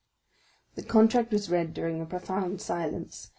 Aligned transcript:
The 0.73 0.81
contract 0.81 1.31
was 1.31 1.51
read 1.51 1.75
during 1.75 2.01
a 2.01 2.07
profound 2.07 2.59
silence. 2.59 3.29